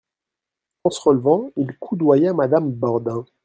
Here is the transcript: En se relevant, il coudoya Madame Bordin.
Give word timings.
En 0.83 0.89
se 0.89 0.99
relevant, 1.01 1.51
il 1.57 1.77
coudoya 1.77 2.33
Madame 2.33 2.71
Bordin. 2.71 3.23